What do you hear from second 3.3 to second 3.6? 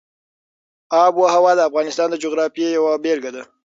ده.